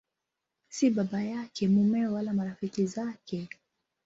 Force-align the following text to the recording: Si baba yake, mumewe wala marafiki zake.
Si 0.69 0.89
baba 0.89 1.21
yake, 1.23 1.67
mumewe 1.67 2.07
wala 2.07 2.33
marafiki 2.33 2.85
zake. 2.87 3.49